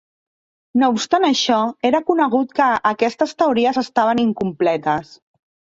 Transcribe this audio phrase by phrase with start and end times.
[0.83, 1.59] No obstant això,
[1.91, 5.19] era conegut que aquestes teories estaven incompletes.